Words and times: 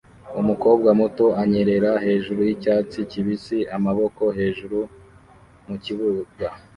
Umukobwa 0.41 0.89
muto 0.99 1.25
anyerera 1.41 1.91
hejuru 2.05 2.39
yicyatsi 2.47 2.97
kibisi 3.11 3.57
amaboko 3.75 4.23
hejuru 4.37 4.79
mukibuga 5.67 6.47